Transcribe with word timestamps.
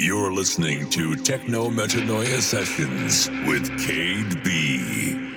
You're 0.00 0.32
listening 0.32 0.88
to 0.90 1.16
Technometanoia 1.16 2.40
Sessions 2.40 3.28
with 3.48 3.68
Kade 3.80 4.44
B. 4.44 5.34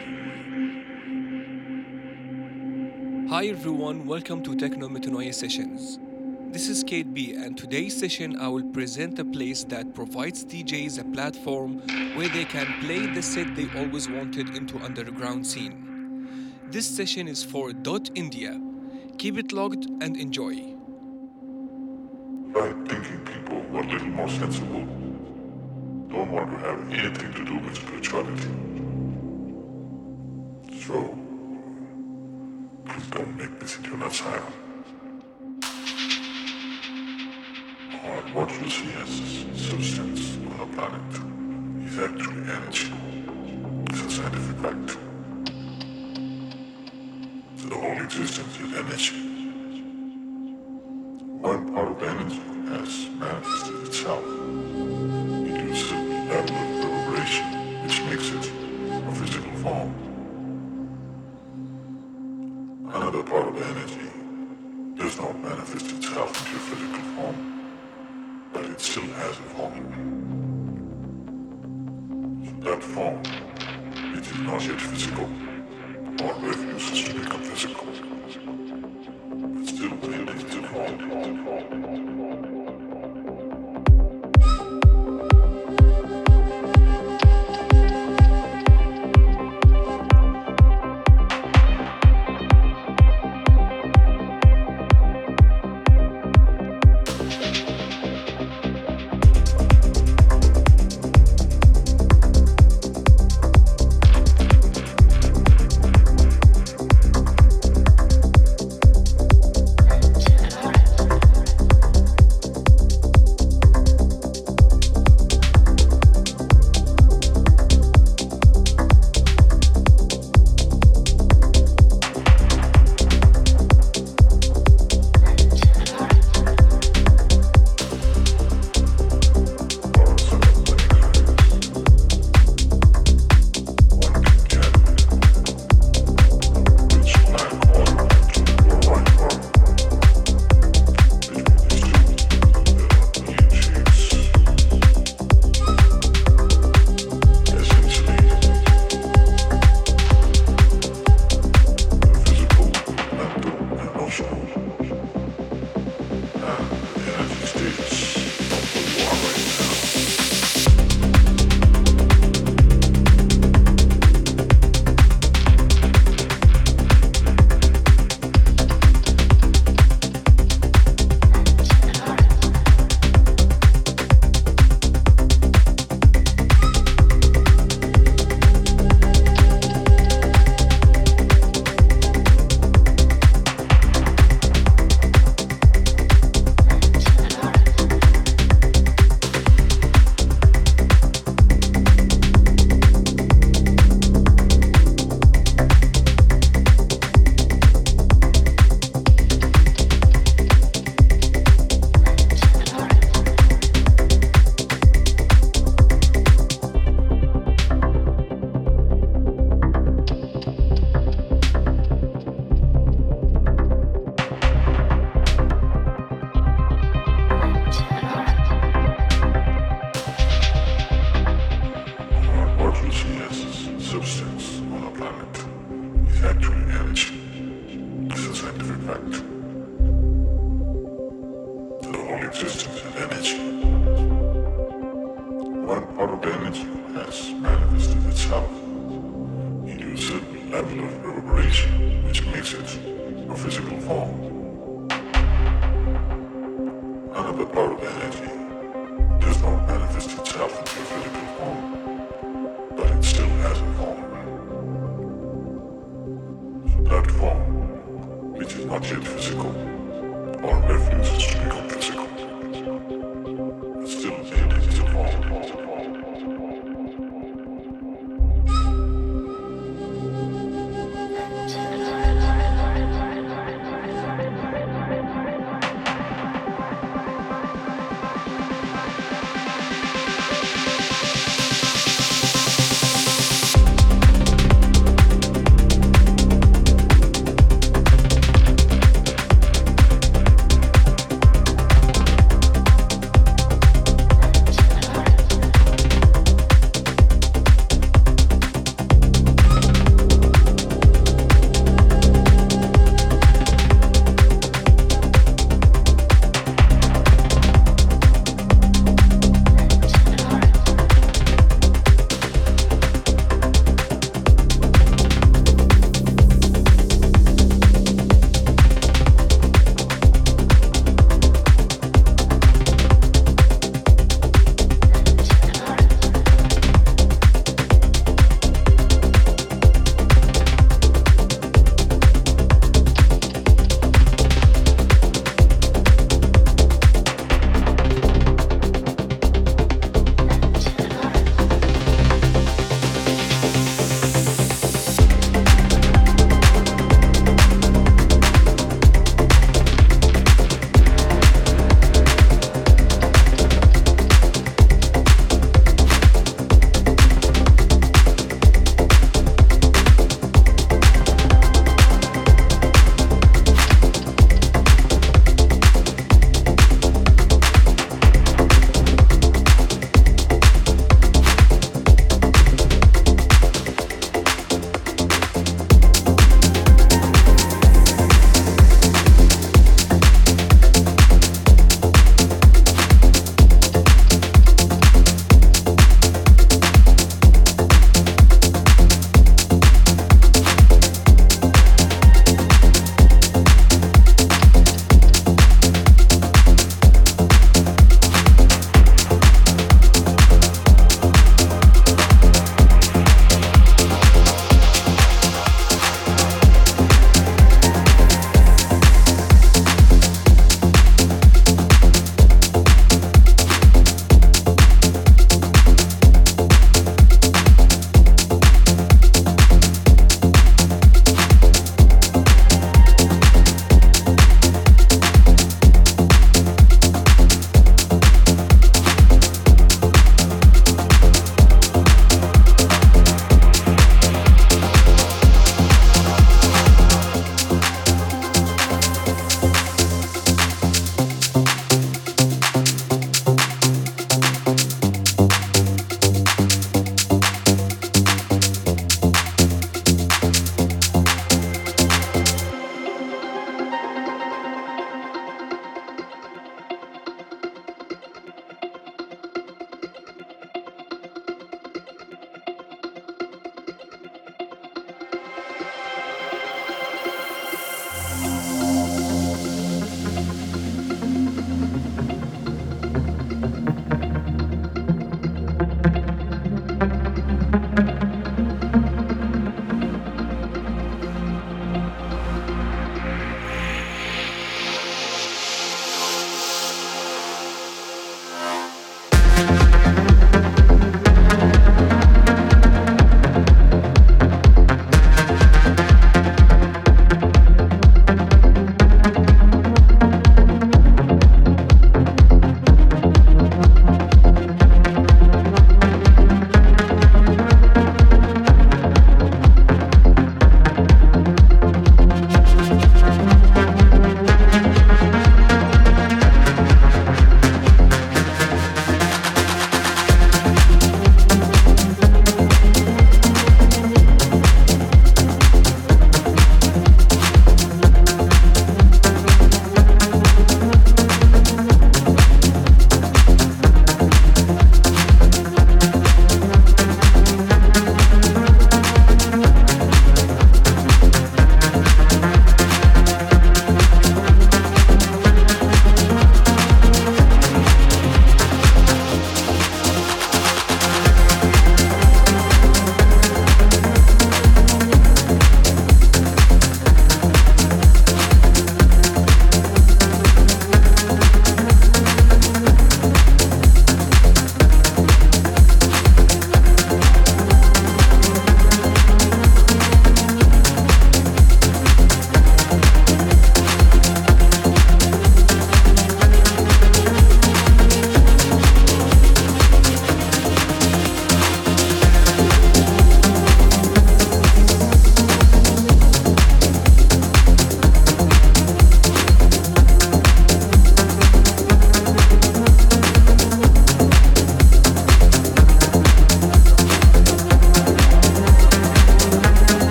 Hi 3.27 3.47
everyone, 3.47 4.05
welcome 4.05 4.43
to 4.43 4.55
Technometanoia 4.55 5.33
Sessions. 5.33 5.97
This 6.51 6.69
is 6.69 6.83
Kade 6.83 7.11
B, 7.11 7.33
and 7.33 7.57
today's 7.57 7.99
session 7.99 8.37
I 8.39 8.49
will 8.49 8.69
present 8.69 9.17
a 9.17 9.25
place 9.25 9.63
that 9.63 9.95
provides 9.95 10.45
DJs 10.45 10.99
a 10.99 11.05
platform 11.05 11.79
where 12.15 12.29
they 12.29 12.45
can 12.45 12.67
play 12.81 13.07
the 13.07 13.23
set 13.23 13.55
they 13.55 13.67
always 13.75 14.07
wanted 14.07 14.55
into 14.55 14.77
underground 14.77 15.47
scene. 15.47 16.51
This 16.69 16.85
session 16.85 17.27
is 17.27 17.43
for 17.43 17.73
Dot 17.73 18.11
India. 18.13 18.61
Keep 19.17 19.39
it 19.39 19.51
logged 19.53 19.89
and 20.03 20.15
enjoy. 20.15 20.75
Right 22.53 22.75
thinking 22.87 23.20
a 23.81 23.93
little 23.93 24.07
more 24.09 24.29
sensible. 24.29 24.85
Don't 26.09 26.31
want 26.31 26.51
to 26.51 26.57
have 26.67 26.91
anything 26.91 27.33
to 27.33 27.45
do 27.45 27.57
with 27.57 27.75
spirituality. 27.75 28.51
So, 30.85 31.17
please 32.85 33.07
don't 33.09 33.37
make 33.37 33.59
me 33.59 33.67
sit 33.67 33.85
your 33.87 34.03
asylum. 34.05 34.53
Or 38.05 38.21
what 38.33 38.49
you 38.61 38.69
see 38.69 38.93
as 39.01 39.11
substance 39.59 40.37
on 40.37 40.57
the 40.59 40.67
planet 40.75 41.11
is 41.87 41.97
actually 41.97 42.41
energy. 42.57 42.93
It's 43.89 44.01
a 44.01 44.11
scientific 44.11 44.57
fact. 44.57 44.97
The 47.67 47.75
whole 47.75 48.03
existence 48.03 48.59
is 48.59 48.73
energy. 48.77 49.15
One 51.41 51.73
part 51.73 51.87
of 51.87 52.03
energy 52.03 52.50
hasn't 69.31 69.47
formed. 69.51 69.93
That 72.63 72.83
form, 72.83 73.21
it 74.13 74.27
is 74.27 74.39
not 74.39 74.65
yet 74.65 74.81
physical. 74.81 75.29
All 76.21 76.39
refuses 76.41 77.03
to 77.05 77.13
become 77.13 77.41
physical. 77.41 77.87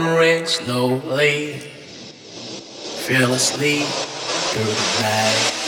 I've 0.00 0.48
slowly, 0.48 1.58
fell 3.04 3.34
asleep 3.34 3.84
through 3.84 4.64
the 4.64 5.02
night. 5.02 5.61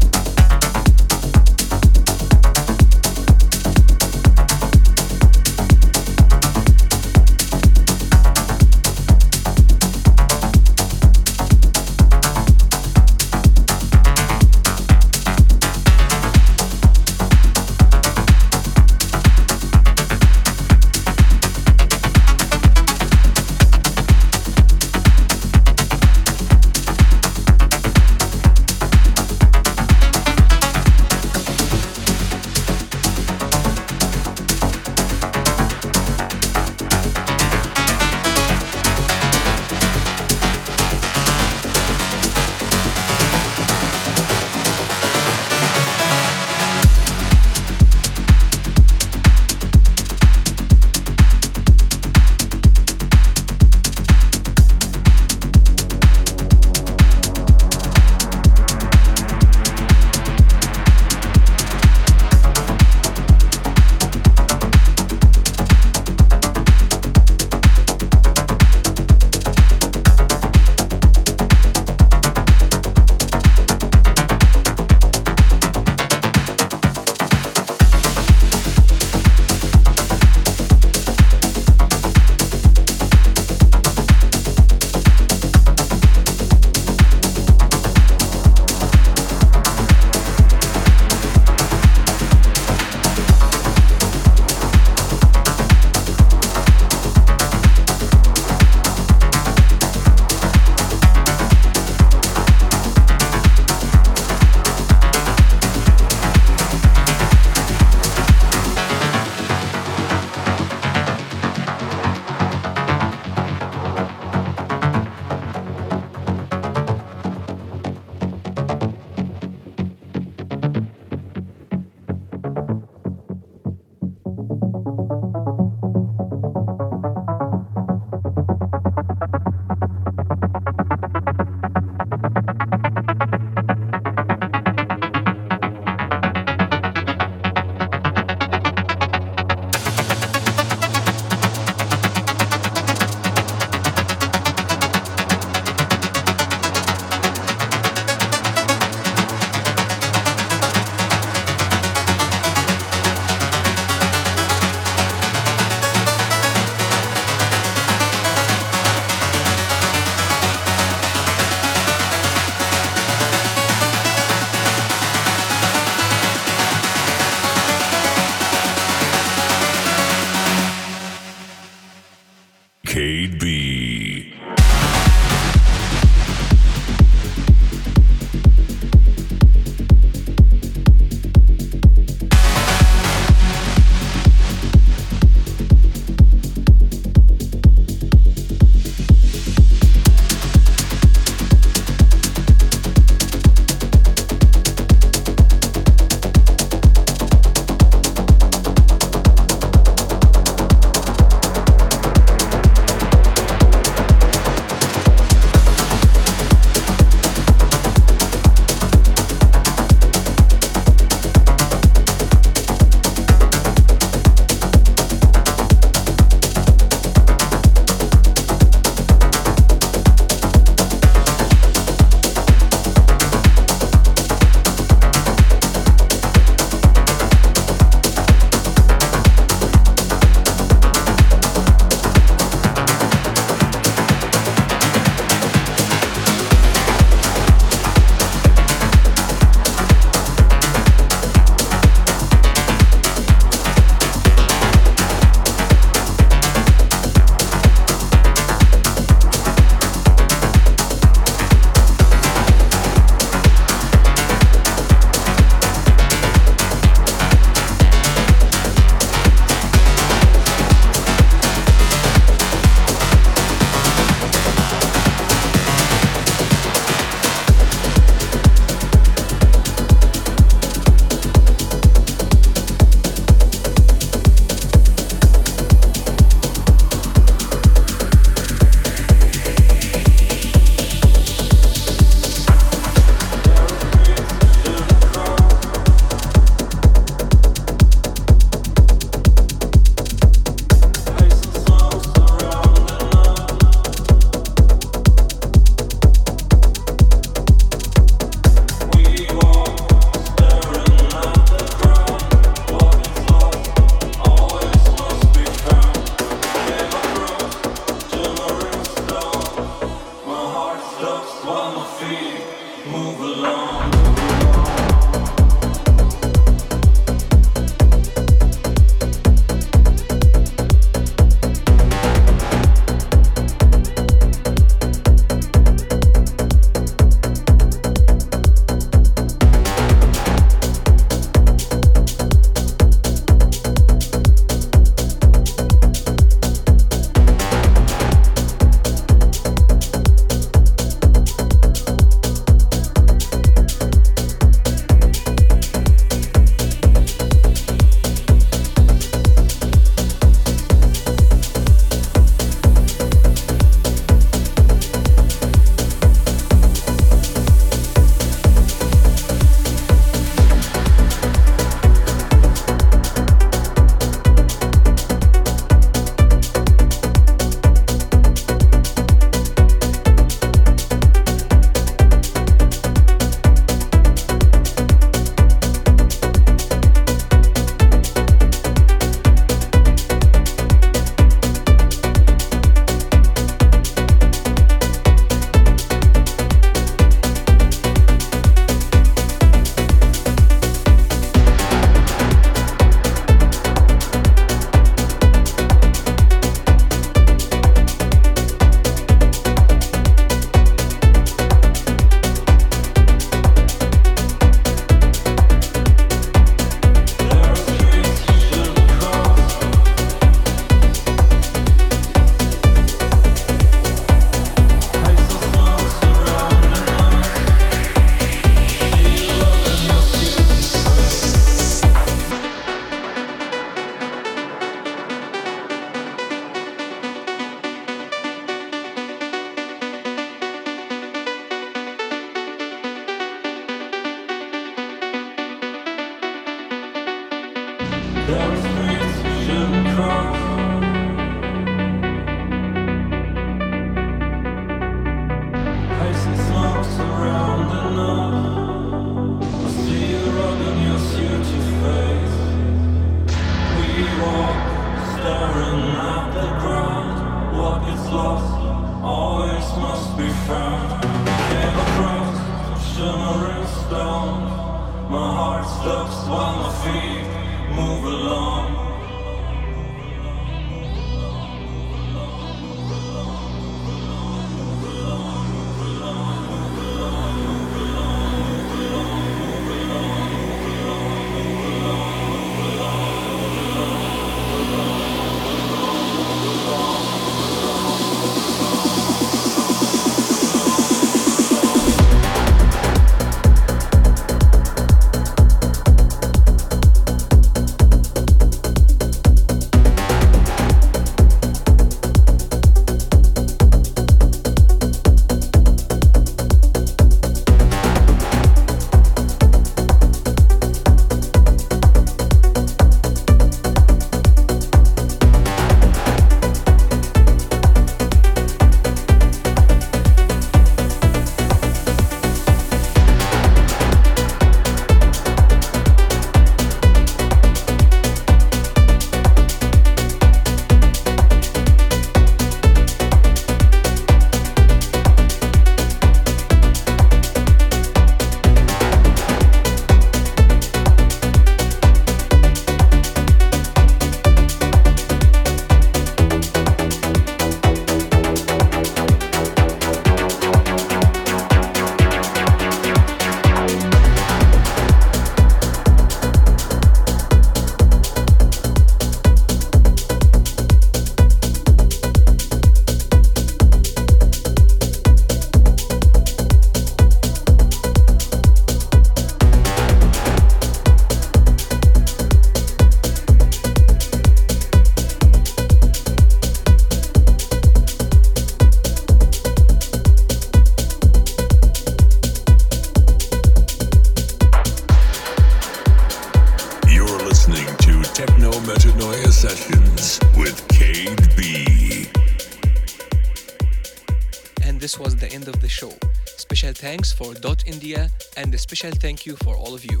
For 597.20 597.34
Dot 597.34 597.64
India 597.66 598.08
and 598.38 598.54
a 598.54 598.56
special 598.56 598.92
thank 598.92 599.26
you 599.26 599.36
for 599.44 599.54
all 599.54 599.74
of 599.74 599.84
you. 599.84 600.00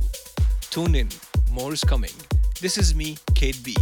Tune 0.70 0.94
in, 0.94 1.10
more 1.50 1.74
is 1.74 1.84
coming. 1.84 2.14
This 2.62 2.78
is 2.78 2.94
me, 2.94 3.18
Kade 3.34 3.62
B. 3.62 3.76